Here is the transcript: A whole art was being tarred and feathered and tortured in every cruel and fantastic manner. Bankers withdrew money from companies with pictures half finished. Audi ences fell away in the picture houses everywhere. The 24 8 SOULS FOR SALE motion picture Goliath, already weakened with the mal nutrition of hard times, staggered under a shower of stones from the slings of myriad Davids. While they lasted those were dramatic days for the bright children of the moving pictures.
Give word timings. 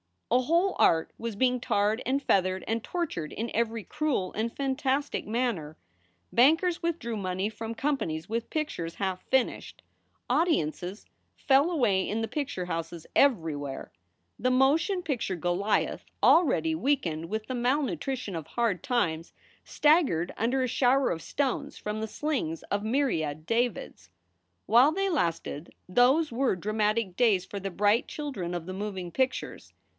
A 0.31 0.39
whole 0.41 0.75
art 0.79 1.11
was 1.19 1.35
being 1.35 1.59
tarred 1.59 2.01
and 2.07 2.23
feathered 2.23 2.63
and 2.67 2.81
tortured 2.83 3.33
in 3.33 3.51
every 3.53 3.83
cruel 3.83 4.31
and 4.33 4.51
fantastic 4.55 5.27
manner. 5.27 5.75
Bankers 6.31 6.81
withdrew 6.81 7.17
money 7.17 7.49
from 7.49 7.75
companies 7.75 8.29
with 8.29 8.49
pictures 8.49 8.95
half 8.95 9.23
finished. 9.27 9.83
Audi 10.29 10.55
ences 10.55 11.05
fell 11.35 11.69
away 11.69 12.07
in 12.09 12.21
the 12.21 12.29
picture 12.29 12.65
houses 12.65 13.05
everywhere. 13.13 13.91
The 14.39 14.49
24 14.49 14.49
8 14.49 14.49
SOULS 14.49 14.49
FOR 14.49 14.49
SALE 14.49 14.69
motion 14.93 15.03
picture 15.03 15.35
Goliath, 15.35 16.05
already 16.23 16.75
weakened 16.75 17.25
with 17.25 17.45
the 17.47 17.53
mal 17.53 17.83
nutrition 17.83 18.35
of 18.35 18.47
hard 18.47 18.81
times, 18.81 19.33
staggered 19.65 20.31
under 20.37 20.63
a 20.63 20.67
shower 20.67 21.11
of 21.11 21.21
stones 21.21 21.77
from 21.77 21.99
the 21.99 22.07
slings 22.07 22.63
of 22.71 22.83
myriad 22.83 23.45
Davids. 23.45 24.09
While 24.65 24.93
they 24.93 25.09
lasted 25.09 25.75
those 25.89 26.31
were 26.31 26.55
dramatic 26.55 27.17
days 27.17 27.45
for 27.45 27.59
the 27.59 27.69
bright 27.69 28.07
children 28.07 28.55
of 28.55 28.65
the 28.65 28.73
moving 28.73 29.11
pictures. 29.11 29.73